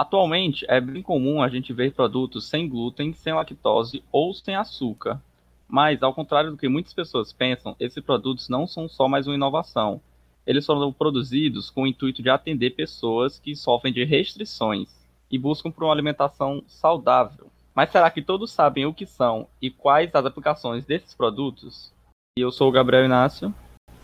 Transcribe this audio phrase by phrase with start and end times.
[0.00, 5.20] Atualmente, é bem comum a gente ver produtos sem glúten, sem lactose ou sem açúcar.
[5.68, 9.34] Mas, ao contrário do que muitas pessoas pensam, esses produtos não são só mais uma
[9.34, 10.00] inovação.
[10.46, 14.88] Eles foram produzidos com o intuito de atender pessoas que sofrem de restrições
[15.30, 17.52] e buscam por uma alimentação saudável.
[17.74, 21.92] Mas será que todos sabem o que são e quais as aplicações desses produtos?
[22.38, 23.54] Eu sou o Gabriel Inácio.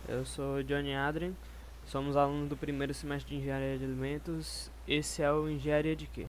[0.07, 1.35] Eu sou o Johnny Adrien.
[1.87, 4.69] Somos alunos do primeiro semestre de Engenharia de Alimentos.
[4.87, 6.25] Esse é o Engenharia de quê?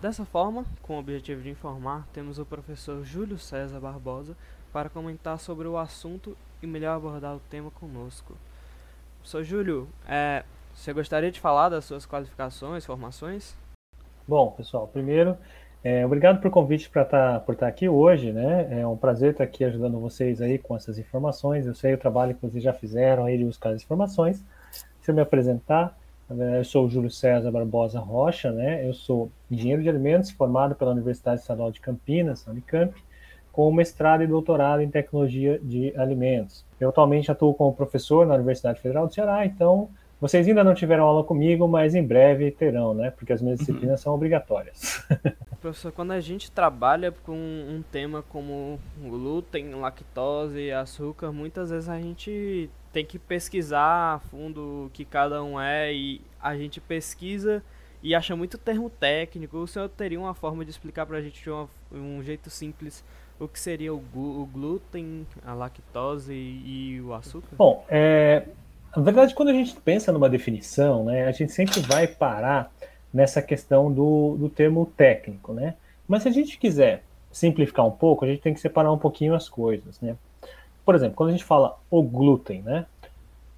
[0.00, 4.36] Dessa forma, com o objetivo de informar, temos o professor Júlio César Barbosa
[4.72, 8.34] para comentar sobre o assunto e melhor abordar o tema conosco.
[9.16, 13.56] Professor Júlio, é, você gostaria de falar das suas qualificações, formações?
[14.26, 15.36] Bom, pessoal, primeiro,
[15.82, 18.80] é, obrigado por convite para tá, por estar tá aqui hoje, né?
[18.80, 21.66] É um prazer estar aqui ajudando vocês aí com essas informações.
[21.66, 24.44] Eu sei o trabalho que vocês já fizeram aí de buscar as informações.
[24.70, 25.97] Deixa eu me apresentar.
[26.30, 28.86] Eu sou o Júlio César Barbosa Rocha, né?
[28.86, 32.92] Eu sou engenheiro de alimentos formado pela Universidade Estadual de Campinas, Unicamp,
[33.50, 36.66] com mestrado e doutorado em tecnologia de alimentos.
[36.78, 39.88] Eu atualmente atuo como professor na Universidade Federal do Ceará, então
[40.20, 43.10] vocês ainda não tiveram aula comigo, mas em breve terão, né?
[43.10, 45.06] Porque as minhas disciplinas são obrigatórias.
[45.60, 52.00] Professor, quando a gente trabalha com um tema como glúten, lactose, açúcar, muitas vezes a
[52.00, 57.62] gente tem que pesquisar a fundo o que cada um é e a gente pesquisa
[58.02, 59.58] e acha muito termo técnico.
[59.58, 63.04] O senhor teria uma forma de explicar para a gente de uma, um jeito simples
[63.38, 67.54] o que seria o, o glúten, a lactose e, e o açúcar?
[67.56, 68.46] Bom, é,
[68.96, 72.72] na verdade, quando a gente pensa numa definição, né, a gente sempre vai parar
[73.12, 75.74] nessa questão do, do termo técnico, né?
[76.06, 79.34] Mas se a gente quiser simplificar um pouco, a gente tem que separar um pouquinho
[79.34, 80.16] as coisas, né?
[80.88, 82.86] por exemplo, quando a gente fala o glúten, né?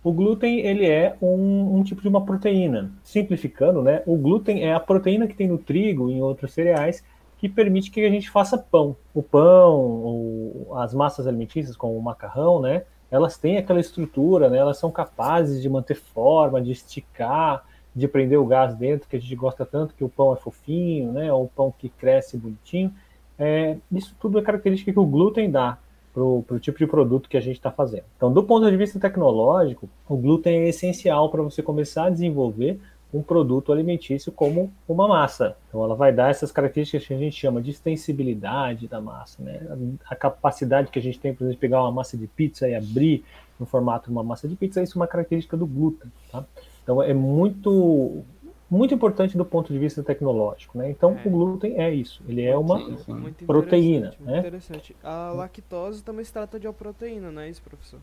[0.02, 2.90] O glúten ele é um, um, tipo de uma proteína.
[3.04, 4.02] Simplificando, né?
[4.04, 7.04] O glúten é a proteína que tem no trigo e em outros cereais
[7.38, 8.96] que permite que a gente faça pão.
[9.14, 12.82] O pão, o, as massas alimentícias, como o macarrão, né?
[13.10, 14.58] Elas têm aquela estrutura, né?
[14.58, 19.20] Elas são capazes de manter forma, de esticar, de prender o gás dentro, que a
[19.20, 21.32] gente gosta tanto, que o pão é fofinho, né?
[21.32, 22.94] Ou o pão que cresce bonitinho.
[23.38, 25.78] É, isso tudo é característica que o glúten dá
[26.12, 28.04] para o tipo de produto que a gente está fazendo.
[28.16, 32.80] Então, do ponto de vista tecnológico, o glúten é essencial para você começar a desenvolver
[33.12, 35.56] um produto alimentício como uma massa.
[35.68, 39.60] Então, ela vai dar essas características que a gente chama de extensibilidade da massa, né?
[40.08, 42.74] A capacidade que a gente tem, por exemplo, de pegar uma massa de pizza e
[42.74, 43.24] abrir
[43.58, 46.44] no formato de uma massa de pizza, isso é uma característica do glúten, tá?
[46.82, 48.24] Então, é muito
[48.70, 50.88] muito importante do ponto de vista tecnológico, né?
[50.88, 51.28] Então é.
[51.28, 53.32] o glúten é isso, ele é uma sim, sim.
[53.44, 54.38] proteína, interessante, né?
[54.38, 54.96] Interessante.
[55.02, 57.98] A lactose também se trata de uma proteína, não é isso, professor?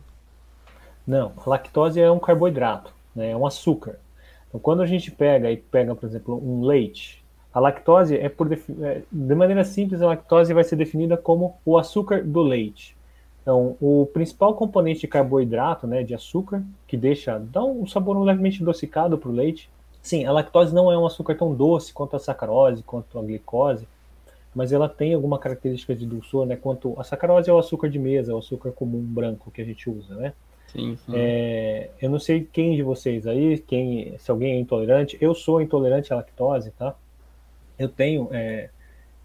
[1.06, 3.30] Não, a lactose é um carboidrato, né?
[3.30, 3.98] É um açúcar.
[4.58, 7.24] Então quando a gente pega e pega, por exemplo, um leite,
[7.54, 11.78] a lactose é por é, de maneira simples a lactose vai ser definida como o
[11.78, 12.96] açúcar do leite.
[13.40, 18.62] Então, o principal componente de carboidrato, né, de açúcar, que deixa dá um sabor levemente
[18.62, 19.70] adocicado para o leite,
[20.02, 23.86] Sim, a lactose não é um açúcar tão doce quanto a sacarose, quanto a glicose,
[24.54, 26.56] mas ela tem alguma característica de dulçor, né?
[26.56, 29.64] Quanto a sacarose é o açúcar de mesa, é o açúcar comum branco que a
[29.64, 30.32] gente usa, né?
[30.72, 31.12] Sim, sim.
[31.14, 35.60] É, eu não sei quem de vocês aí, quem, se alguém é intolerante, eu sou
[35.62, 36.94] intolerante à lactose, tá?
[37.78, 38.68] Eu tenho é,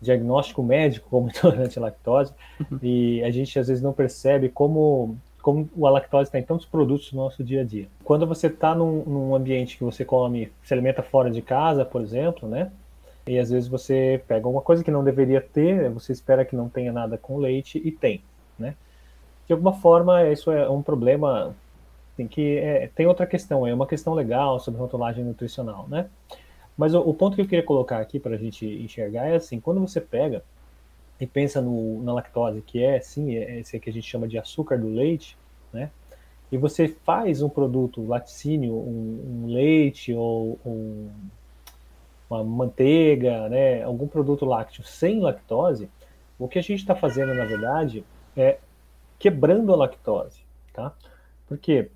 [0.02, 2.34] diagnóstico médico como intolerante à lactose
[2.81, 7.12] e a gente às vezes não percebe como como a lactose está em tantos produtos
[7.12, 7.90] no nosso dia a dia.
[8.06, 12.02] Quando você está num, num, ambiente que você come, se alimenta fora de casa, por
[12.02, 12.72] exemplo, né?
[13.28, 16.70] E às vezes você pega uma coisa que não deveria ter, você espera que não
[16.70, 18.22] tenha nada com leite e tem,
[18.57, 18.74] né?
[19.48, 21.56] De alguma forma, isso é um problema
[22.16, 26.07] tem que é, tem outra questão, é uma questão legal sobre rotulagem nutricional, né?
[26.78, 29.60] Mas o, o ponto que eu queria colocar aqui para a gente enxergar é assim,
[29.60, 30.44] quando você pega
[31.19, 34.38] e pensa no, na lactose, que é sim, é esse que a gente chama de
[34.38, 35.38] açúcar do leite,
[35.72, 35.89] né?
[36.51, 41.10] E você faz um produto laticínio, um, um leite ou um,
[42.30, 43.81] uma manteiga, né?
[43.84, 45.89] Algum produto lácteo sem lactose,
[46.38, 48.04] o que a gente está fazendo, na verdade,
[48.38, 48.57] é
[49.24, 50.42] quebrando a lactose,
[50.74, 50.94] tá?
[51.48, 51.90] Porque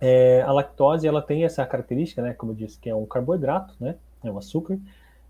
[0.00, 2.32] é, a lactose ela tem essa característica, né?
[2.34, 3.96] Como eu disse, que é um carboidrato, né?
[4.22, 4.78] É um açúcar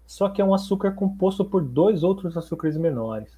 [0.06, 3.36] só que é um açúcar composto por dois outros açúcares menores.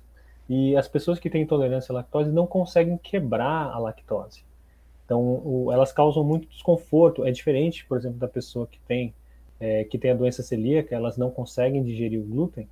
[0.48, 4.44] E as pessoas que têm intolerância à lactose não conseguem quebrar a lactose.
[5.04, 7.24] Então, o, elas causam muito desconforto.
[7.24, 9.14] É diferente, por exemplo, da pessoa que tem,
[9.58, 12.68] é, que tem a doença celíaca, elas não conseguem digerir o glúten,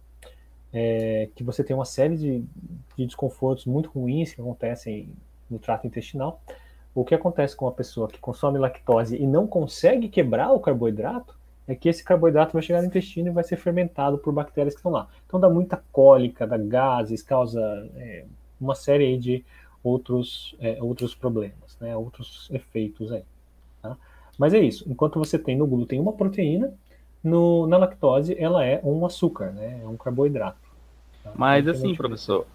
[0.72, 2.44] é, que você tem uma série de,
[2.96, 5.10] de desconfortos muito ruins que acontecem
[5.50, 6.40] no trato intestinal.
[6.94, 11.36] O que acontece com a pessoa que consome lactose e não consegue quebrar o carboidrato
[11.68, 14.78] é que esse carboidrato vai chegar no intestino e vai ser fermentado por bactérias que
[14.78, 15.08] estão lá.
[15.26, 17.60] Então dá muita cólica, dá gases, causa
[17.96, 18.24] é,
[18.60, 19.44] uma série de
[19.82, 23.24] outros, é, outros problemas, né, outros efeitos aí.
[23.82, 23.96] Tá?
[24.38, 26.72] Mas é isso, enquanto você tem no glúten uma proteína,
[27.22, 30.58] no, na lactose ela é um açúcar, né, é um carboidrato.
[31.22, 31.32] Tá?
[31.34, 32.46] Mas assim, professor,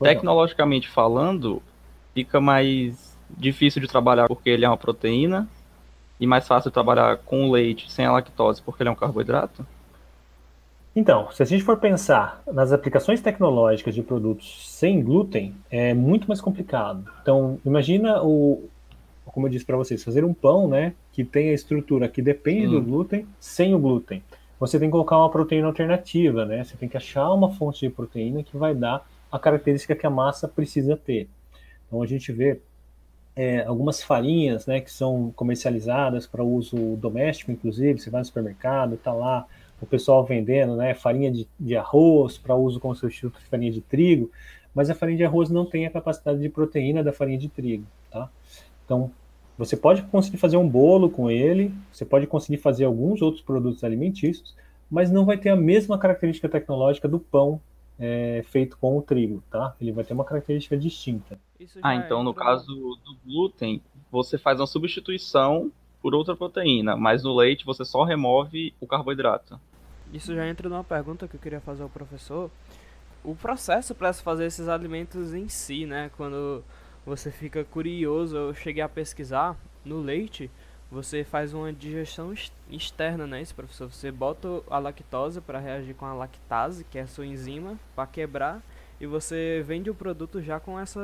[0.00, 1.62] tecnologicamente falando,
[2.14, 5.48] fica mais difícil de trabalhar porque ele é uma proteína
[6.20, 9.66] e mais fácil trabalhar com leite sem a lactose porque ele é um carboidrato?
[10.96, 16.28] Então, se a gente for pensar nas aplicações tecnológicas de produtos sem glúten, é muito
[16.28, 17.04] mais complicado.
[17.20, 18.68] Então, imagina o,
[19.34, 22.68] como eu disse para vocês, fazer um pão, né, que tem a estrutura que depende
[22.68, 24.22] do glúten, sem o glúten.
[24.60, 26.62] Você tem que colocar uma proteína alternativa, né?
[26.62, 30.10] Você tem que achar uma fonte de proteína que vai dar a característica que a
[30.10, 31.28] massa precisa ter.
[31.86, 32.60] Então a gente vê
[33.34, 38.96] é, algumas farinhas, né, que são comercializadas para uso doméstico, inclusive, você vai no supermercado,
[38.96, 39.46] tá lá
[39.80, 43.80] o pessoal vendendo, né, farinha de, de arroz para uso como substituto de farinha de
[43.80, 44.30] trigo,
[44.72, 47.84] mas a farinha de arroz não tem a capacidade de proteína da farinha de trigo,
[48.10, 48.30] tá?
[48.84, 49.10] Então,
[49.56, 53.84] você pode conseguir fazer um bolo com ele, você pode conseguir fazer alguns outros produtos
[53.84, 54.54] alimentícios,
[54.90, 57.60] mas não vai ter a mesma característica tecnológica do pão
[57.98, 59.74] é, feito com o trigo, tá?
[59.80, 61.38] Ele vai ter uma característica distinta.
[61.82, 63.80] Ah, então no caso do glúten,
[64.10, 65.70] você faz uma substituição
[66.02, 69.58] por outra proteína, mas no leite você só remove o carboidrato.
[70.12, 72.50] Isso já entra numa pergunta que eu queria fazer ao professor.
[73.24, 76.10] O processo para se fazer esses alimentos em si, né?
[76.16, 76.62] Quando
[77.04, 80.50] você fica curioso, eu cheguei a pesquisar no leite,
[80.90, 82.32] você faz uma digestão
[82.70, 83.90] externa, né, isso, professor?
[83.90, 88.06] Você bota a lactose para reagir com a lactase, que é a sua enzima, para
[88.06, 88.62] quebrar
[89.00, 91.00] e você vende o produto já com essa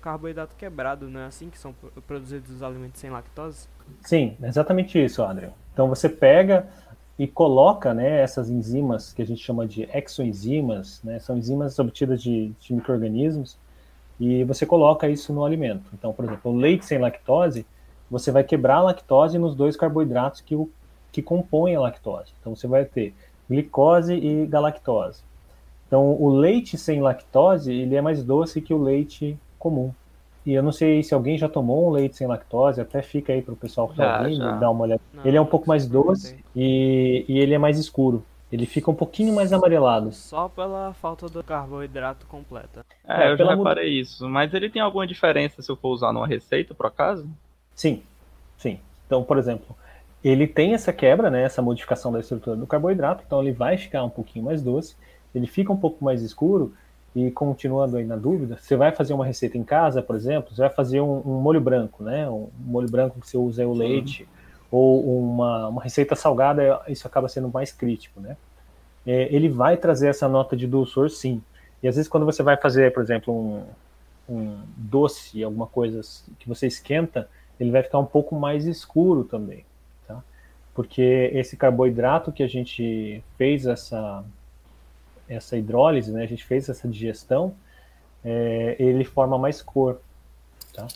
[0.00, 1.74] carboidrato quebrado, não é assim que são
[2.06, 3.68] produzidos os alimentos sem lactose?
[4.00, 5.54] Sim, exatamente isso, Adriano.
[5.72, 6.66] Então você pega
[7.18, 12.22] e coloca né, essas enzimas que a gente chama de exoenzimas, né, são enzimas obtidas
[12.22, 13.58] de, de micro-organismos,
[14.18, 15.84] e você coloca isso no alimento.
[15.92, 17.66] Então, por exemplo, o leite sem lactose,
[18.10, 20.70] você vai quebrar a lactose nos dois carboidratos que, o,
[21.10, 22.32] que compõem a lactose.
[22.40, 23.14] Então você vai ter
[23.48, 25.22] glicose e galactose.
[25.86, 29.92] Então, o leite sem lactose, ele é mais doce que o leite comum.
[30.46, 33.40] E eu não sei se alguém já tomou um leite sem lactose, até fica aí
[33.40, 35.00] para o pessoal que está ouvindo, dar uma olhada.
[35.12, 38.24] Não, ele é um pouco mais doce e, e ele é mais escuro.
[38.52, 40.12] Ele fica um pouquinho mais amarelado.
[40.12, 42.84] Só pela falta do carboidrato completa.
[43.06, 44.28] É, é eu já reparei isso.
[44.28, 47.28] Mas ele tem alguma diferença se eu for usar numa receita, por acaso?
[47.74, 48.02] Sim,
[48.56, 48.78] sim.
[49.06, 49.76] Então, por exemplo,
[50.22, 54.04] ele tem essa quebra, né, essa modificação da estrutura do carboidrato, então ele vai ficar
[54.04, 54.96] um pouquinho mais doce
[55.34, 56.72] ele fica um pouco mais escuro.
[57.14, 60.62] E continuando aí na dúvida, você vai fazer uma receita em casa, por exemplo, você
[60.62, 62.28] vai fazer um, um molho branco, né?
[62.28, 64.26] Um molho branco que você usa é o leite,
[64.74, 68.36] ou uma, uma receita salgada, isso acaba sendo mais crítico, né?
[69.06, 71.40] É, ele vai trazer essa nota de dulçor, sim.
[71.80, 73.62] E às vezes quando você vai fazer, por exemplo, um,
[74.28, 76.00] um doce, alguma coisa
[76.40, 77.28] que você esquenta,
[77.60, 79.64] ele vai ficar um pouco mais escuro também,
[80.08, 80.20] tá?
[80.74, 84.24] Porque esse carboidrato que a gente fez essa
[85.28, 87.54] essa hidrólise, né, a gente fez essa digestão,
[88.24, 90.00] é, ele forma mais cor.
[90.72, 90.86] Tá?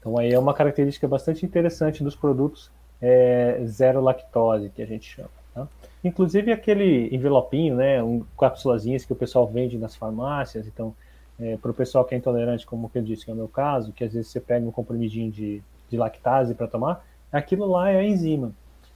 [0.00, 5.08] Então aí é uma característica bastante interessante dos produtos é, zero lactose, que a gente
[5.08, 5.30] chama.
[5.54, 5.68] Tá?
[6.02, 10.94] Inclusive aquele envelopinho, né, um, cápsulazinhas que o pessoal vende nas farmácias, então
[11.38, 13.92] é, para o pessoal que é intolerante, como eu disse, que é o meu caso,
[13.92, 17.98] que às vezes você pega um comprimidinho de, de lactase para tomar, aquilo lá é
[17.98, 18.52] a enzima.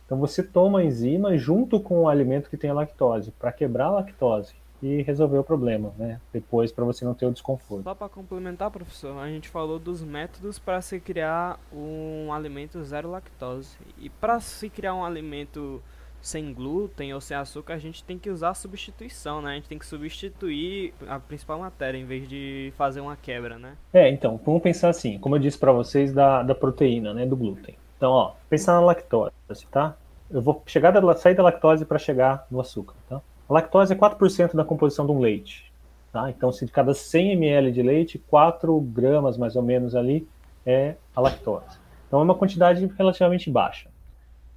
[0.06, 3.86] Então você toma a enzima junto com o alimento que tem a lactose, para quebrar
[3.86, 6.20] a lactose e resolver o problema, né?
[6.32, 7.85] Depois para você não ter o desconforto.
[7.85, 13.11] Só para complementar, professor, a gente falou dos métodos para se criar um alimento zero
[13.11, 13.76] lactose.
[13.99, 15.82] E para se criar um alimento
[16.20, 19.52] sem glúten ou sem açúcar, a gente tem que usar a substituição, né?
[19.52, 23.76] A gente tem que substituir a principal matéria em vez de fazer uma quebra, né?
[23.92, 27.37] É, então, vamos pensar assim, como eu disse para vocês da, da proteína, né, do
[27.37, 27.76] glúten.
[27.97, 29.32] Então, ó, pensar na lactose,
[29.70, 29.97] tá?
[30.30, 33.20] Eu vou chegar da, sair da lactose para chegar no açúcar, tá?
[33.48, 35.72] A lactose é 4% da composição de um leite,
[36.12, 36.28] tá?
[36.28, 40.28] Então, se de cada 100 ml de leite, 4 gramas mais ou menos ali
[40.66, 41.78] é a lactose.
[42.06, 43.88] Então, é uma quantidade relativamente baixa.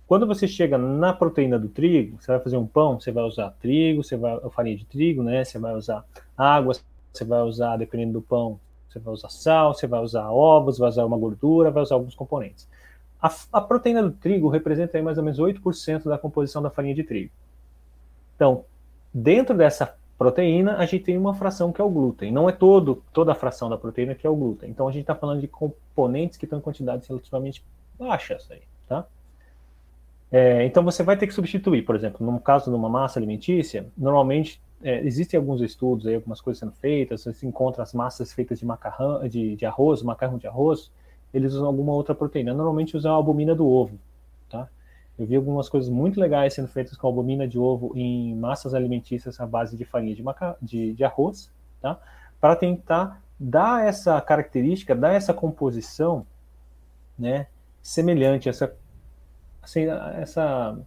[0.08, 3.52] Quando você chega na proteína do trigo, você vai fazer um pão, você vai usar
[3.62, 5.46] trigo, você vai farinha de trigo, né?
[5.46, 6.04] Você vai usar
[6.38, 6.74] água,
[7.14, 10.90] você vai usar, dependendo do pão, você vai usar sal, você vai usar ovos, vai
[10.90, 12.68] usar uma gordura, vai usar alguns componentes.
[13.22, 16.94] A, a proteína do trigo representa aí mais ou menos 8% da composição da farinha
[16.94, 17.32] de trigo.
[18.36, 18.66] Então,
[19.14, 22.32] dentro dessa proteína, a gente tem uma fração que é o glúten.
[22.32, 24.70] Não é todo, toda a fração da proteína que é o glúten.
[24.70, 27.64] Então, a gente está falando de componentes que estão em quantidades relativamente
[27.98, 29.06] baixas aí, tá?
[30.32, 33.88] É, então, você vai ter que substituir, por exemplo, no caso de uma massa alimentícia,
[33.98, 38.60] normalmente é, existem alguns estudos aí, algumas coisas sendo feitas, você encontra as massas feitas
[38.60, 40.92] de macarrão, de, de arroz, macarrão de arroz,
[41.34, 42.54] eles usam alguma outra proteína.
[42.54, 44.00] Normalmente usam a albumina do ovo,
[44.50, 44.68] tá?
[45.18, 49.40] Eu vi algumas coisas muito legais sendo feitas com albumina de ovo em massas alimentícias
[49.40, 50.58] à base de farinha de, maca...
[50.62, 51.52] de, de arroz,
[51.82, 52.00] tá?
[52.40, 56.26] Para tentar dar essa característica, dar essa composição,
[57.18, 57.48] né?
[57.82, 58.76] Semelhante, essa,
[59.62, 60.78] assim, essa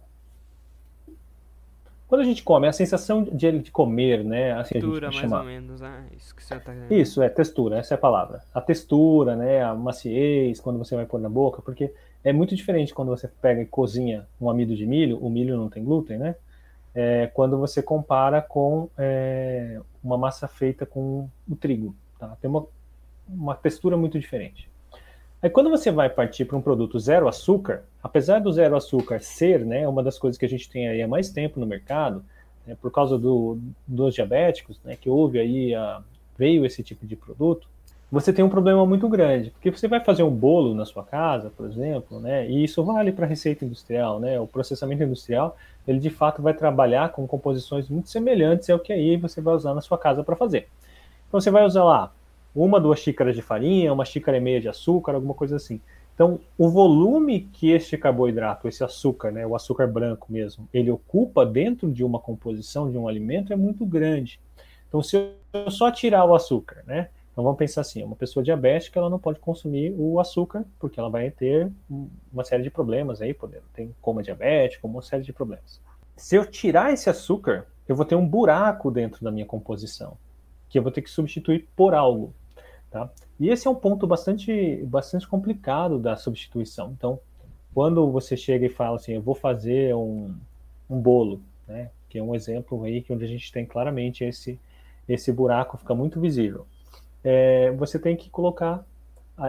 [2.07, 4.53] quando a gente come, a sensação de, de comer, né?
[4.53, 5.39] Assim textura, mais chamar.
[5.39, 6.05] ou menos, né?
[6.15, 6.73] Isso que você tá.
[6.89, 8.43] Isso, é textura, essa é a palavra.
[8.53, 9.63] A textura, né?
[9.63, 11.91] A maciez, quando você vai pôr na boca, porque
[12.25, 15.69] é muito diferente quando você pega e cozinha um amido de milho, o milho não
[15.69, 16.35] tem glúten, né?
[16.93, 22.35] É, quando você compara com é, uma massa feita com o trigo, tá?
[22.41, 22.65] Tem uma,
[23.29, 24.67] uma textura muito diferente.
[25.39, 29.63] Aí quando você vai partir para um produto zero açúcar, apesar do zero açúcar ser
[29.63, 32.25] né, uma das coisas que a gente tem aí há mais tempo no mercado,
[32.65, 36.01] né, por causa do, dos diabéticos, né, que houve aí, a,
[36.35, 37.67] veio esse tipo de produto,
[38.11, 41.49] você tem um problema muito grande, porque você vai fazer um bolo na sua casa,
[41.49, 45.57] por exemplo, né, e isso vale para a receita industrial, né, o processamento industrial,
[45.87, 49.73] ele de fato vai trabalhar com composições muito semelhantes ao que aí você vai usar
[49.73, 50.67] na sua casa para fazer.
[51.27, 52.11] Então você vai usar lá
[52.55, 55.81] uma, duas xícaras de farinha, uma xícara e meia de açúcar, alguma coisa assim.
[56.13, 61.45] Então, o volume que este carboidrato, esse açúcar, né, o açúcar branco mesmo, ele ocupa
[61.45, 64.39] dentro de uma composição de um alimento é muito grande.
[64.87, 65.17] Então, se
[65.51, 69.19] eu só tirar o açúcar, né, então vamos pensar assim, uma pessoa diabética ela não
[69.19, 71.69] pode consumir o açúcar porque ela vai ter
[72.31, 73.35] uma série de problemas aí,
[73.73, 75.81] tem coma diabético, uma série de problemas.
[76.15, 80.17] Se eu tirar esse açúcar, eu vou ter um buraco dentro da minha composição,
[80.69, 82.33] que eu vou ter que substituir por algo.
[82.89, 83.11] Tá?
[83.37, 86.93] E esse é um ponto bastante, bastante complicado da substituição.
[86.97, 87.19] Então,
[87.73, 90.33] quando você chega e fala assim, eu vou fazer um,
[90.89, 91.89] um bolo, né?
[92.07, 94.57] que é um exemplo aí que onde a gente tem claramente esse,
[95.05, 96.65] esse buraco fica muito visível.
[97.27, 98.85] É, você tem que colocar,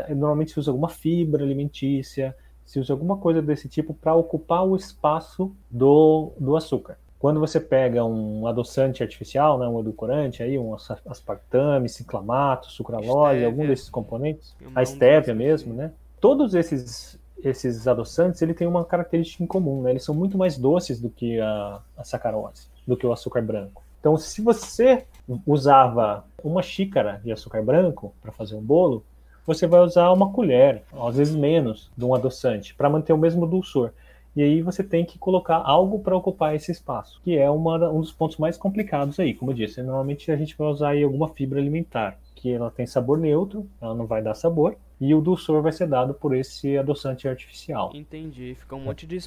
[0.08, 4.74] normalmente se usa alguma fibra alimentícia, se usa alguma coisa desse tipo para ocupar o
[4.74, 6.98] espaço do, do açúcar.
[7.18, 13.66] Quando você pega um adoçante artificial, né, um edulcorante, aí, um aspartame, ciclamato, sucralose, algum
[13.66, 15.92] desses componentes, a estévia mesmo, né?
[16.20, 19.90] Todos esses esses adoçantes, ele tem uma característica em comum, né?
[19.90, 23.82] Eles são muito mais doces do que a, a sacarose, do que o açúcar branco.
[24.00, 25.04] Então, se você
[25.46, 29.04] usava uma xícara de açúcar branco para fazer um bolo,
[29.46, 33.46] você vai usar uma colher, às vezes menos, de um adoçante, para manter o mesmo
[33.46, 33.92] dulçor.
[34.34, 38.00] E aí você tem que colocar algo para ocupar esse espaço, que é uma, um
[38.00, 39.32] dos pontos mais complicados aí.
[39.32, 42.86] Como eu disse, normalmente a gente vai usar aí alguma fibra alimentar, que ela tem
[42.86, 46.76] sabor neutro, ela não vai dar sabor, e o dulçor vai ser dado por esse
[46.78, 47.90] adoçante artificial.
[47.94, 48.54] Entendi.
[48.58, 49.18] Fica um monte de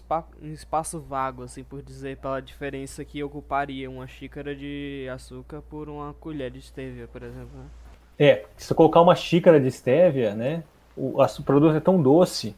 [0.42, 5.88] um espaço vago, assim, por dizer, pela diferença que ocuparia uma xícara de açúcar por
[5.88, 7.58] uma colher de stevia, por exemplo.
[7.58, 7.66] Né?
[8.18, 10.64] É, se eu colocar uma xícara de stevia, né,
[10.98, 12.56] o, o produto é tão doce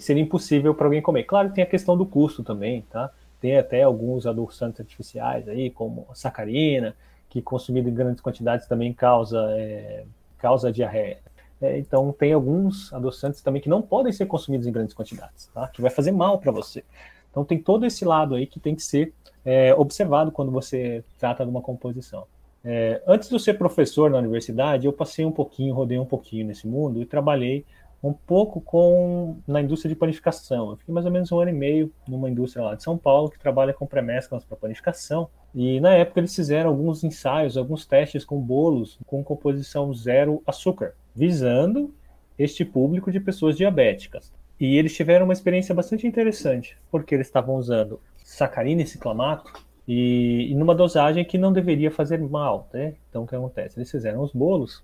[0.00, 1.24] seria impossível para alguém comer.
[1.24, 3.10] Claro que tem a questão do custo também, tá?
[3.40, 6.96] Tem até alguns adoçantes artificiais aí, como a sacarina,
[7.28, 10.04] que consumido em grandes quantidades também causa, é,
[10.38, 11.18] causa diarreia.
[11.64, 15.66] É, então tem alguns adoçantes também que não podem ser consumidos em grandes quantidades, tá?
[15.68, 16.84] Que vai fazer mal para você.
[17.30, 21.42] Então tem todo esse lado aí que tem que ser é, observado quando você trata
[21.42, 22.26] de uma composição.
[22.62, 26.46] É, antes de eu ser professor na universidade, eu passei um pouquinho, rodei um pouquinho
[26.46, 27.64] nesse mundo e trabalhei
[28.02, 30.70] um pouco com na indústria de panificação.
[30.70, 33.30] Eu fiquei mais ou menos um ano e meio numa indústria lá de São Paulo
[33.30, 35.30] que trabalha com pré-mesclas para panificação.
[35.54, 40.94] E na época eles fizeram alguns ensaios, alguns testes com bolos com composição zero açúcar,
[41.14, 41.94] visando
[42.36, 44.32] este público de pessoas diabéticas.
[44.58, 49.52] E eles tiveram uma experiência bastante interessante, porque eles estavam usando sacarina e ciclamato
[49.86, 52.94] e, e numa dosagem que não deveria fazer mal, né?
[53.08, 53.78] Então o que acontece?
[53.78, 54.82] Eles fizeram os bolos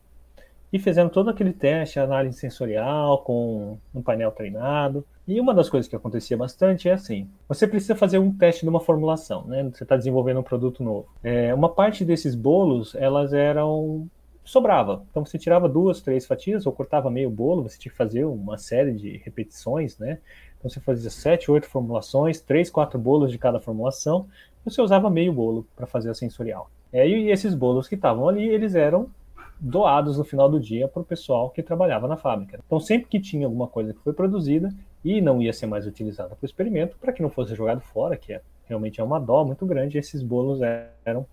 [0.73, 5.05] e fizeram todo aquele teste, análise sensorial com um painel treinado.
[5.31, 8.69] E uma das coisas que acontecia bastante é assim: você precisa fazer um teste de
[8.69, 9.63] uma formulação, né?
[9.73, 11.07] Você está desenvolvendo um produto novo.
[11.23, 14.09] É, uma parte desses bolos, elas eram
[14.45, 15.05] sobrava.
[15.09, 17.63] Então você tirava duas, três fatias ou cortava meio bolo.
[17.63, 20.19] Você tinha que fazer uma série de repetições, né?
[20.59, 24.27] Então você fazia sete, oito formulações, três, quatro bolos de cada formulação.
[24.65, 26.69] Você usava meio bolo para fazer a sensorial.
[26.93, 29.09] É, e esses bolos que estavam ali, eles eram
[29.61, 32.59] doados no final do dia para o pessoal que trabalhava na fábrica.
[32.67, 36.31] Então, sempre que tinha alguma coisa que foi produzida e não ia ser mais utilizada
[36.31, 39.45] para o experimento, para que não fosse jogado fora, que é, realmente é uma dó
[39.45, 40.61] muito grande, esses bolos
[41.05, 41.27] eram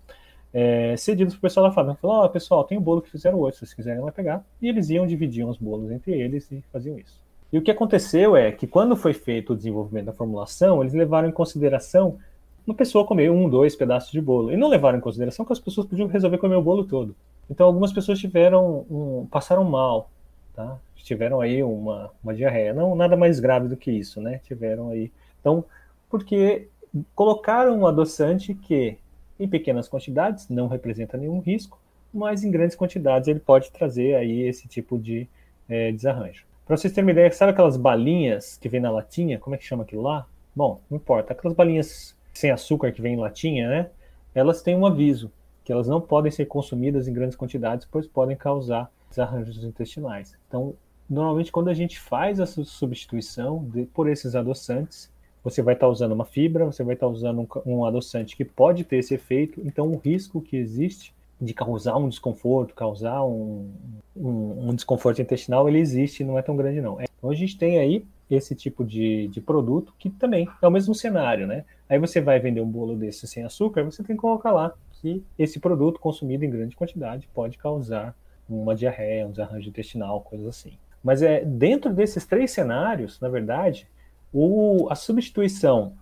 [0.52, 1.98] é, cedidos para o pessoal da fábrica.
[2.00, 4.44] Falou, oh, pessoal, tem um bolo que fizeram hoje, se vocês quiserem lá pegar.
[4.60, 7.20] E eles iam, dividiam os bolos entre eles e faziam isso.
[7.52, 11.28] E o que aconteceu é que quando foi feito o desenvolvimento da formulação, eles levaram
[11.28, 12.18] em consideração
[12.66, 14.52] uma pessoa comer um, dois pedaços de bolo.
[14.52, 17.16] E não levaram em consideração que as pessoas podiam resolver comer o bolo todo.
[17.48, 20.10] Então algumas pessoas tiveram um, passaram mal,
[20.54, 20.78] tá?
[21.08, 22.74] Tiveram aí uma, uma diarreia.
[22.74, 24.42] Não nada mais grave do que isso, né?
[24.44, 25.10] Tiveram aí.
[25.40, 25.64] Então,
[26.10, 26.68] porque
[27.14, 28.98] colocaram um adoçante que
[29.40, 31.80] em pequenas quantidades não representa nenhum risco,
[32.12, 35.26] mas em grandes quantidades ele pode trazer aí esse tipo de
[35.66, 36.44] é, desarranjo.
[36.66, 39.38] Para vocês terem uma ideia, sabe aquelas balinhas que vem na latinha?
[39.38, 40.26] Como é que chama aquilo lá?
[40.54, 41.32] Bom, não importa.
[41.32, 43.90] Aquelas balinhas sem açúcar que vem em latinha, né?
[44.34, 45.32] Elas têm um aviso
[45.64, 50.36] que elas não podem ser consumidas em grandes quantidades, pois podem causar desarranjos intestinais.
[50.46, 50.74] Então,
[51.08, 55.10] normalmente quando a gente faz essa substituição de, por esses adoçantes,
[55.42, 58.84] você vai estar usando uma fibra, você vai estar usando um, um adoçante que pode
[58.84, 59.60] ter esse efeito.
[59.64, 63.70] Então, o risco que existe de causar um desconforto, causar um,
[64.16, 66.98] um, um, desconforto intestinal, ele existe, não é tão grande não.
[67.00, 70.94] Então a gente tem aí esse tipo de, de produto que também é o mesmo
[70.94, 71.64] cenário, né?
[71.88, 75.22] Aí você vai vender um bolo desse sem açúcar, você tem que colocar lá que
[75.38, 78.16] esse produto consumido em grande quantidade pode causar
[78.48, 80.72] uma diarreia, um desarranjo intestinal, coisas assim.
[81.08, 83.88] Mas é dentro desses três cenários, na verdade,
[84.30, 85.94] o, a substituição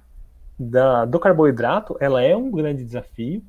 [0.58, 3.40] da, do carboidrato ela é um grande desafio.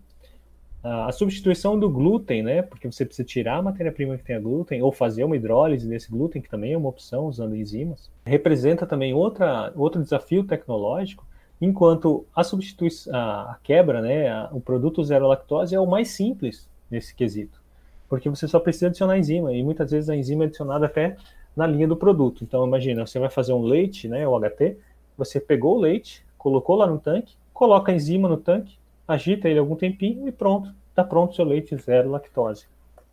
[0.83, 2.61] A, a substituição do glúten, né?
[2.61, 6.11] Porque você precisa tirar a matéria-prima que tem a glúten ou fazer uma hidrólise desse
[6.11, 11.25] glúten, que também é uma opção usando enzimas, representa também outra, outro desafio tecnológico
[11.59, 16.69] enquanto a substituição, a quebra, né, a, o produto zero lactose é o mais simples
[16.87, 17.59] nesse quesito,
[18.07, 21.17] porque você só precisa adicionar enzima e muitas vezes a enzima é adicionada até
[21.57, 22.43] na linha do produto.
[22.43, 24.77] Então imagina, você vai fazer um leite, né, o HT,
[25.17, 28.77] você pegou o leite, colocou lá no tanque, coloca a enzima no tanque,
[29.08, 32.67] agita ele algum tempinho e pronto, está pronto o seu leite zero lactose.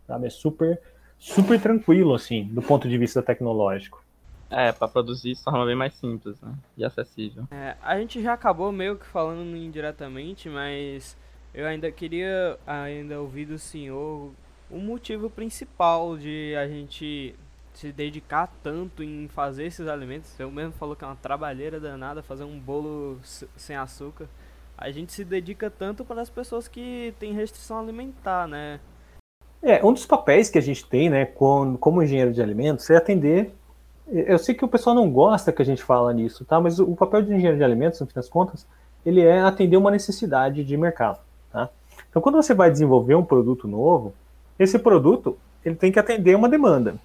[0.05, 0.27] Sabe?
[0.27, 0.79] É super
[1.17, 4.03] super tranquilo assim, do ponto de vista tecnológico.
[4.47, 6.53] É, para produzir de forma bem mais simples né?
[6.77, 7.45] e acessível.
[7.49, 11.17] É, a gente já acabou meio que falando indiretamente, mas
[11.51, 14.31] eu ainda queria ainda ouvir do senhor
[14.69, 17.33] o motivo principal de a gente
[17.79, 20.39] se dedicar tanto em fazer esses alimentos.
[20.39, 24.27] Eu mesmo falou que é uma trabalheira danada fazer um bolo sem açúcar.
[24.77, 28.79] A gente se dedica tanto para as pessoas que têm restrição alimentar, né?
[29.61, 32.97] É, um dos papéis que a gente tem, né, como, como engenheiro de alimentos, é
[32.97, 33.51] atender
[34.07, 36.59] eu sei que o pessoal não gosta que a gente fala nisso, tá?
[36.59, 38.67] Mas o papel de engenheiro de alimentos, no fim das contas,
[39.05, 41.19] ele é atender uma necessidade de mercado,
[41.51, 41.69] tá?
[42.09, 44.13] Então, quando você vai desenvolver um produto novo,
[44.59, 46.95] esse produto ele tem que atender uma demanda.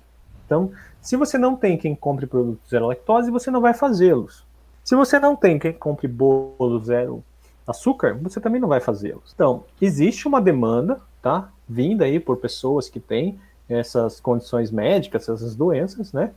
[0.50, 4.44] Então, se você não tem quem compre produtos zero lactose, você não vai fazê-los.
[4.82, 7.22] Se você não tem quem compre bolo zero
[7.64, 9.30] açúcar, você também não vai fazê-los.
[9.32, 11.50] Então, existe uma demanda, tá?
[11.68, 16.32] Vinda aí por pessoas que têm essas condições médicas, essas doenças, né?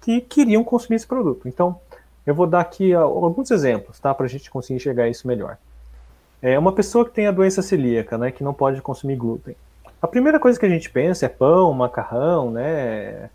[0.00, 1.48] que queriam consumir esse produto.
[1.48, 1.80] Então,
[2.26, 5.56] eu vou dar aqui alguns exemplos, tá, para a gente conseguir enxergar isso melhor.
[6.40, 9.56] É uma pessoa que tem a doença celíaca, né, que não pode consumir glúten.
[10.00, 13.30] A primeira coisa que a gente pensa é pão, macarrão, né,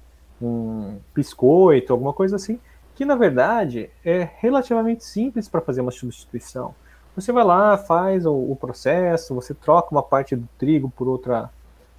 [0.48, 2.60] um biscoito, alguma coisa assim,
[2.96, 6.76] que na verdade é relativamente simples para fazer uma substituição.
[7.16, 11.50] Você vai lá, faz o, o, processo, você troca uma parte do trigo por outra,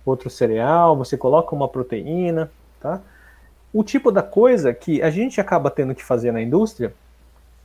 [0.05, 3.01] outro cereal, você coloca uma proteína, tá?
[3.73, 6.95] o tipo da coisa que a gente acaba tendo que fazer na indústria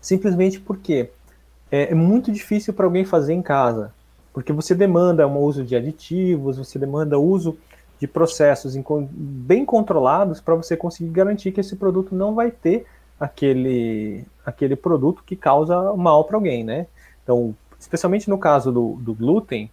[0.01, 1.11] simplesmente porque
[1.71, 3.93] é, é muito difícil para alguém fazer em casa.
[4.33, 7.57] Porque você demanda um uso de aditivos, você demanda uso
[7.99, 8.75] de processos
[9.11, 12.85] bem controlados para você conseguir garantir que esse produto não vai ter
[13.19, 16.87] aquele, aquele produto que causa mal para alguém, né?
[17.23, 19.69] Então, especialmente no caso do, do glúten,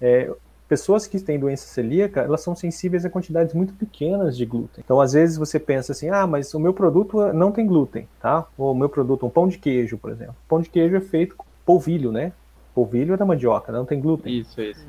[0.00, 0.30] é,
[0.68, 4.82] pessoas que têm doença celíaca, elas são sensíveis a quantidades muito pequenas de glúten.
[4.84, 8.46] Então, às vezes você pensa assim, ah, mas o meu produto não tem glúten, tá?
[8.58, 10.36] Ou o meu produto, um pão de queijo, por exemplo.
[10.48, 12.32] Pão de queijo é feito com polvilho, né?
[12.74, 14.38] Polvilho é da mandioca, não tem glúten.
[14.38, 14.86] Isso, isso.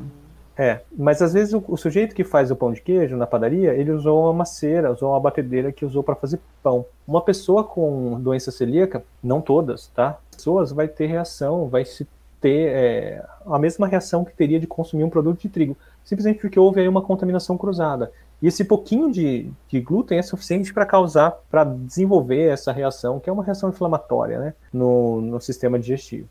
[0.62, 3.74] É, mas às vezes o, o, sujeito que faz o pão de queijo na padaria,
[3.74, 6.86] ele usou uma maceira, usou uma batedeira que usou para fazer pão.
[7.08, 10.20] Uma pessoa com doença celíaca, não todas, tá?
[10.30, 12.08] Pessoas vai ter reação, vai se
[12.40, 16.60] ter é, a mesma reação que teria de consumir um produto de trigo, simplesmente porque
[16.60, 18.12] houve aí uma contaminação cruzada.
[18.40, 23.28] E esse pouquinho de, de glúten é suficiente para causar, para desenvolver essa reação, que
[23.28, 26.30] é uma reação inflamatória né, no, no sistema digestivo.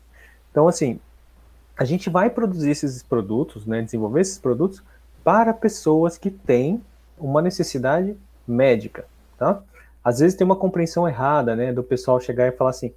[0.49, 1.01] Então, assim,
[1.77, 4.83] a gente vai produzir esses produtos, né, desenvolver esses produtos
[5.23, 6.81] para pessoas que têm
[7.17, 8.15] uma necessidade
[8.47, 9.05] médica,
[9.37, 9.61] tá?
[10.03, 12.93] Às vezes tem uma compreensão errada, né, do pessoal chegar e falar assim: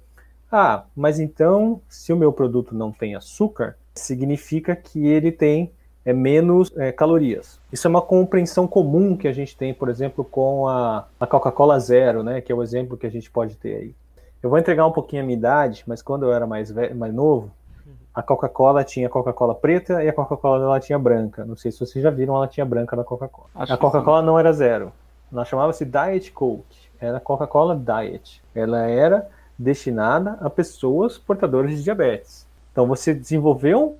[0.51, 5.71] "Ah, mas então, se o meu produto não tem açúcar, significa que ele tem
[6.03, 7.59] é, menos é, calorias.
[7.71, 11.79] Isso é uma compreensão comum que a gente tem, por exemplo, com a, a Coca-Cola
[11.79, 13.95] Zero, né, que é o exemplo que a gente pode ter aí.
[14.43, 17.11] Eu vou entregar um pouquinho a minha idade, mas quando eu era mais, velho, mais
[17.11, 17.51] novo,
[18.15, 21.43] a Coca-Cola tinha Coca-Cola preta e a Coca-Cola ela tinha branca.
[21.43, 23.49] Não sei se vocês já viram, ela tinha branca na Coca-Cola.
[23.53, 24.93] A Coca-Cola não era zero.
[25.31, 26.77] Ela chamava-se Diet Coke.
[26.99, 28.41] Era Coca-Cola Diet.
[28.55, 29.27] Ela era
[29.59, 32.47] destinada a pessoas portadoras de diabetes.
[32.71, 33.97] Então você desenvolveu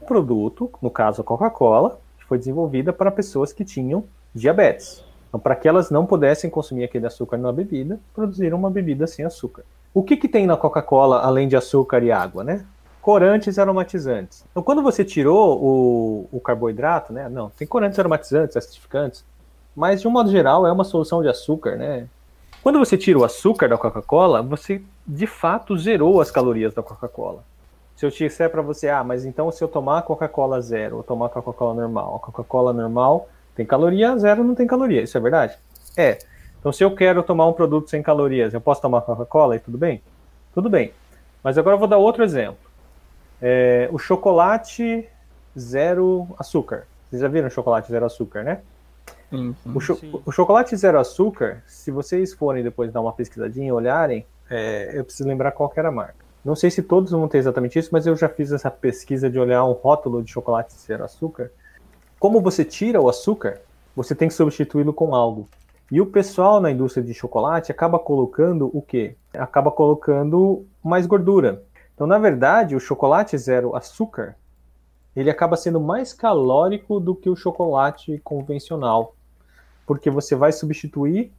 [0.00, 5.04] um produto, no caso a Coca-Cola, que foi desenvolvida para pessoas que tinham diabetes.
[5.28, 9.24] Então, para que elas não pudessem consumir aquele açúcar na bebida, produziram uma bebida sem
[9.24, 9.64] açúcar.
[9.92, 12.64] O que, que tem na Coca-Cola além de açúcar e água, né?
[13.00, 14.44] Corantes aromatizantes.
[14.50, 17.28] Então, quando você tirou o, o carboidrato, né?
[17.28, 19.24] Não, tem corantes aromatizantes, acidificantes,
[19.74, 22.06] mas de um modo geral é uma solução de açúcar, né?
[22.62, 27.42] Quando você tira o açúcar da Coca-Cola, você de fato zerou as calorias da Coca-Cola.
[27.96, 31.30] Se eu disser para você, ah, mas então se eu tomar Coca-Cola zero ou tomar
[31.30, 35.56] Coca-Cola normal, a Coca-Cola normal tem caloria, zero não tem caloria, isso é verdade?
[35.96, 36.18] É.
[36.58, 39.78] Então se eu quero tomar um produto sem calorias, eu posso tomar Coca-Cola e tudo
[39.78, 40.02] bem?
[40.52, 40.92] Tudo bem.
[41.42, 42.69] Mas agora eu vou dar outro exemplo.
[43.40, 45.08] É, o chocolate
[45.58, 46.86] zero açúcar.
[47.08, 48.60] Vocês já viram chocolate zero açúcar, né?
[49.30, 50.12] Sim, sim, o, cho sim.
[50.26, 55.04] o, chocolate zero açúcar, se vocês forem depois dar uma pesquisadinha e olharem, é, eu
[55.04, 56.24] preciso lembrar qual era a marca.
[56.44, 59.38] Não sei se todos vão ter exatamente isso, mas eu já fiz essa pesquisa de
[59.38, 61.50] olhar um rótulo de chocolate zero açúcar.
[62.18, 63.60] Como você tira o açúcar,
[63.94, 65.48] você tem que substituí-lo com algo.
[65.90, 69.16] E o pessoal na indústria de chocolate acaba colocando o quê?
[69.34, 71.62] Acaba colocando mais gordura.
[72.00, 74.34] Então, na verdade, o chocolate zero açúcar,
[75.14, 79.14] ele acaba sendo mais calórico do que o chocolate convencional,
[79.86, 81.30] porque você vai substituir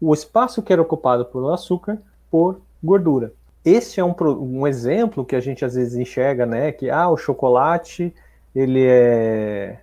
[0.00, 3.32] o espaço que era ocupado pelo açúcar por gordura.
[3.64, 7.16] Esse é um, um exemplo que a gente às vezes enxerga, né, que ah, o
[7.16, 8.12] chocolate
[8.52, 9.78] ele é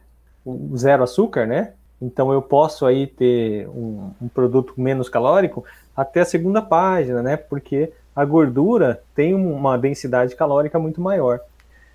[0.76, 1.72] zero açúcar, né?
[2.02, 5.64] Então eu posso aí ter um, um produto menos calórico
[5.96, 7.38] até a segunda página, né?
[7.38, 11.40] Porque a gordura tem uma densidade calórica muito maior.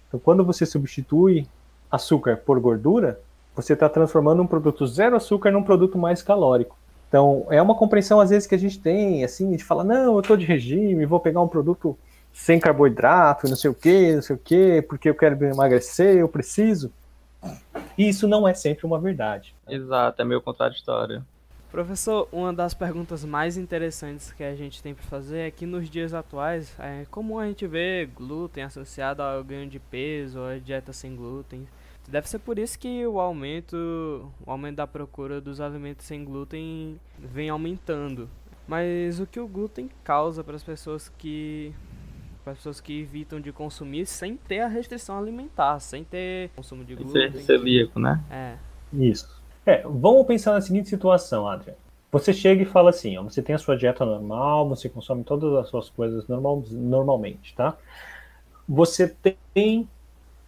[0.08, 1.46] Então, quando você substitui
[1.90, 3.20] açúcar por gordura,
[3.54, 6.76] você está transformando um produto zero açúcar num produto mais calórico.
[7.08, 10.20] Então, é uma compreensão, às vezes, que a gente tem, assim, de falar, não, eu
[10.20, 11.96] estou de regime, vou pegar um produto
[12.32, 16.28] sem carboidrato, não sei o quê, não sei o quê, porque eu quero emagrecer, eu
[16.28, 16.90] preciso.
[17.96, 19.54] E isso não é sempre uma verdade.
[19.68, 21.24] Exato, é meio contraditório.
[21.74, 25.90] Professor, uma das perguntas mais interessantes que a gente tem para fazer é que nos
[25.90, 30.56] dias atuais é comum a gente ver glúten associado ao ganho de peso, ou a
[30.56, 31.66] dieta sem glúten.
[32.06, 33.74] Deve ser por isso que o aumento,
[34.46, 38.30] o aumento da procura dos alimentos sem glúten vem aumentando.
[38.68, 41.74] Mas o que o glúten causa para as pessoas que
[42.44, 46.84] para as pessoas que evitam de consumir sem ter a restrição alimentar, sem ter consumo
[46.84, 47.32] de glúten.
[47.32, 48.22] Ser celíaco, né?
[48.30, 48.56] É.
[48.92, 49.42] Isso.
[49.66, 51.78] É, vamos pensar na seguinte situação, Adriano.
[52.12, 55.52] Você chega e fala assim, ó, você tem a sua dieta normal, você consome todas
[55.54, 57.76] as suas coisas normal, normalmente, tá?
[58.68, 59.16] Você
[59.52, 59.88] tem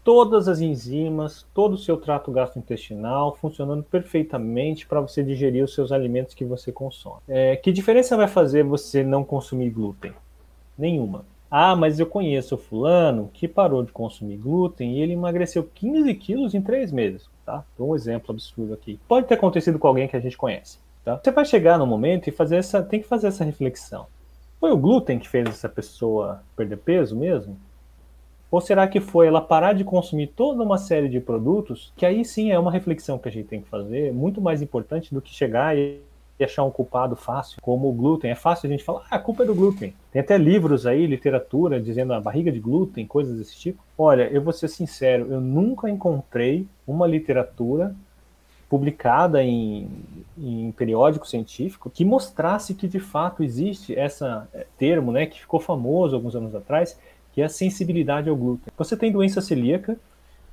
[0.05, 5.91] todas as enzimas, todo o seu trato gastrointestinal funcionando perfeitamente para você digerir os seus
[5.91, 7.21] alimentos que você consome.
[7.27, 10.13] É, que diferença vai fazer você não consumir glúten?
[10.79, 11.25] Nenhuma.
[11.51, 16.15] Ah, mas eu conheço o fulano que parou de consumir glúten e ele emagreceu 15
[16.15, 17.65] quilos em 3 meses tá?
[17.79, 18.99] Um exemplo absurdo aqui.
[19.07, 21.19] Pode ter acontecido com alguém que a gente conhece, tá?
[21.23, 24.07] Você vai chegar no momento e fazer essa, tem que fazer essa reflexão.
[24.59, 27.57] Foi o glúten que fez essa pessoa perder peso mesmo?
[28.51, 31.93] Ou será que foi ela parar de consumir toda uma série de produtos?
[31.97, 35.15] Que aí sim é uma reflexão que a gente tem que fazer, muito mais importante
[35.15, 36.01] do que chegar e
[36.39, 38.31] e achar um culpado fácil, como o glúten.
[38.31, 39.95] É fácil a gente falar, ah, a culpa é do glúten.
[40.13, 43.83] Tem até livros aí, literatura, dizendo a barriga de glúten, coisas desse tipo.
[43.97, 47.95] Olha, eu vou ser sincero, eu nunca encontrei uma literatura
[48.69, 49.89] publicada em,
[50.37, 55.61] em periódico científico que mostrasse que de fato existe esse é, termo, né, que ficou
[55.61, 56.99] famoso alguns anos atrás,
[57.33, 58.73] que é a sensibilidade ao glúten.
[58.77, 59.97] Você tem doença celíaca,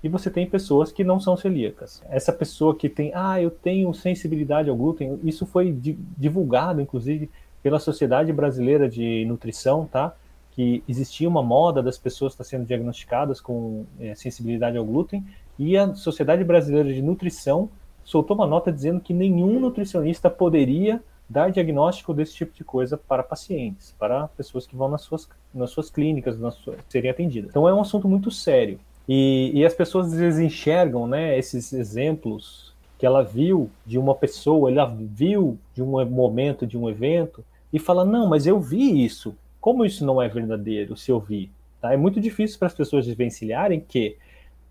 [0.04, 2.04] e você tem pessoas que não são celíacas.
[2.10, 7.32] Essa pessoa que tem, ah, eu tenho sensibilidade ao glúten, isso foi di divulgado, inclusive,
[7.62, 10.14] pela Sociedade Brasileira de Nutrição, tá?
[10.52, 15.26] Que existia uma moda das pessoas estar sendo diagnosticadas com é, sensibilidade ao glúten,
[15.58, 17.70] e a Sociedade Brasileira de Nutrição
[18.04, 23.24] soltou uma nota dizendo que nenhum nutricionista poderia dar diagnóstico desse tipo de coisa para
[23.24, 27.50] pacientes, para pessoas que vão nas suas, nas suas clínicas, nas suas, serem atendidas.
[27.50, 28.78] Então é um assunto muito sério.
[29.08, 34.16] E, e as pessoas às vezes enxergam né, esses exemplos que ela viu de uma
[34.16, 39.04] pessoa, ela viu de um momento, de um evento, e fala: Não, mas eu vi
[39.04, 39.36] isso.
[39.60, 41.52] Como isso não é verdadeiro se eu vi?
[41.82, 41.94] Tá?
[41.94, 44.18] É muito difícil para as pessoas desvencilharem que,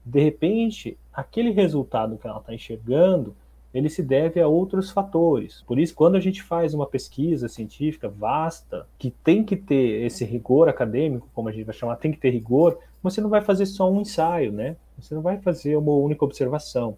[0.04, 3.34] de repente, aquele resultado que ela está enxergando
[3.72, 5.62] ele se deve a outros fatores.
[5.66, 10.24] Por isso, quando a gente faz uma pesquisa científica vasta, que tem que ter esse
[10.24, 13.66] rigor acadêmico, como a gente vai chamar, tem que ter rigor, você não vai fazer
[13.66, 14.76] só um ensaio, né?
[14.98, 16.96] Você não vai fazer uma única observação.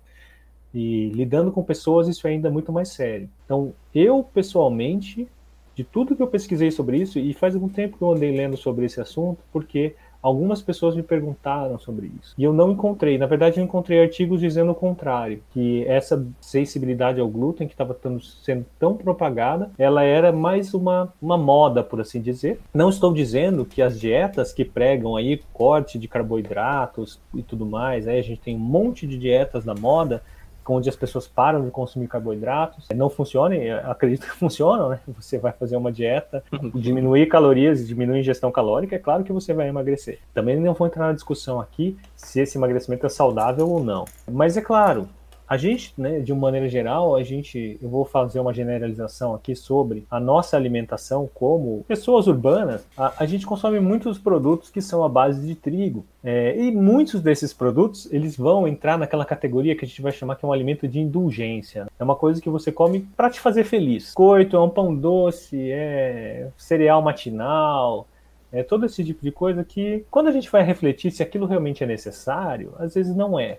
[0.73, 3.29] E lidando com pessoas, isso é ainda muito mais sério.
[3.45, 5.29] Então, eu, pessoalmente,
[5.75, 8.57] de tudo que eu pesquisei sobre isso, e faz algum tempo que eu andei lendo
[8.57, 12.35] sobre esse assunto, porque Algumas pessoas me perguntaram sobre isso.
[12.39, 13.19] E eu não encontrei.
[13.19, 15.43] Na verdade, eu encontrei artigos dizendo o contrário.
[15.51, 17.95] Que essa sensibilidade ao glúten que estava
[18.43, 22.59] sendo tão propagada, ela era mais uma, uma moda, por assim dizer.
[22.73, 28.09] Não estou dizendo que as dietas que pregam aí corte de carboidratos e tudo mais,
[28.09, 30.23] aí a gente tem um monte de dietas na moda
[30.69, 35.01] onde as pessoas param de consumir carboidratos, não funcionem, acredito que funcionam, né?
[35.17, 36.43] Você vai fazer uma dieta,
[36.75, 40.19] diminuir calorias, diminuir a ingestão calórica, é claro que você vai emagrecer.
[40.33, 44.05] Também não vou entrar na discussão aqui se esse emagrecimento é saudável ou não.
[44.31, 45.09] Mas é claro,
[45.49, 49.55] a gente, né, de uma maneira geral, a gente, eu vou fazer uma generalização aqui
[49.55, 52.87] sobre a nossa alimentação como pessoas urbanas.
[52.97, 57.21] A, a gente consome muitos produtos que são à base de trigo é, e muitos
[57.21, 60.53] desses produtos eles vão entrar naquela categoria que a gente vai chamar que é um
[60.53, 61.87] alimento de indulgência.
[61.99, 64.13] É uma coisa que você come para te fazer feliz.
[64.15, 68.07] Coito é um pão doce, é cereal matinal,
[68.51, 71.83] é todo esse tipo de coisa que, quando a gente vai refletir se aquilo realmente
[71.83, 73.59] é necessário, às vezes não é.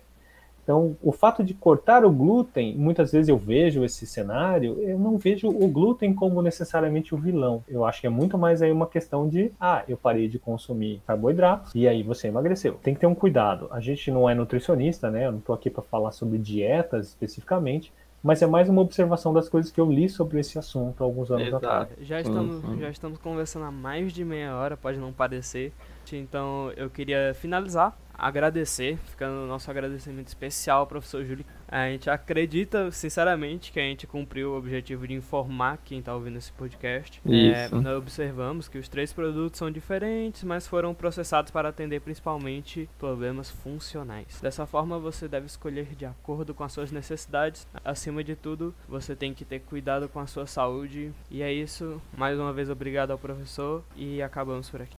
[0.65, 5.15] Então, o fato de cortar o glúten, muitas vezes eu vejo esse cenário, eu não
[5.15, 7.63] vejo o glúten como necessariamente o vilão.
[7.67, 11.03] Eu acho que é muito mais aí uma questão de, ah, eu parei de consumir
[11.05, 12.79] carboidratos e aí você emagreceu.
[12.81, 13.67] Tem que ter um cuidado.
[13.69, 15.27] A gente não é nutricionista, né?
[15.27, 19.47] Eu não estou aqui para falar sobre dietas especificamente, mas é mais uma observação das
[19.47, 21.63] coisas que eu li sobre esse assunto há alguns anos Exato.
[21.63, 21.89] atrás.
[22.01, 22.79] Já estamos, uhum.
[22.79, 25.71] já estamos conversando há mais de meia hora, pode não parecer.
[26.11, 31.45] Então eu queria finalizar agradecer, ficando o nosso agradecimento especial ao professor Júlio.
[31.67, 36.37] A gente acredita, sinceramente, que a gente cumpriu o objetivo de informar quem está ouvindo
[36.37, 37.21] esse podcast.
[37.27, 42.87] É, nós observamos que os três produtos são diferentes, mas foram processados para atender principalmente
[42.99, 44.39] problemas funcionais.
[44.41, 47.67] Dessa forma, você deve escolher de acordo com as suas necessidades.
[47.83, 51.11] Acima de tudo, você tem que ter cuidado com a sua saúde.
[51.29, 52.01] E é isso.
[52.15, 54.95] Mais uma vez, obrigado ao professor e acabamos por aqui.